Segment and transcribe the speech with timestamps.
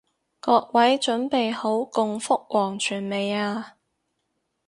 [0.39, 3.75] 各位準備好共赴黃泉未啊？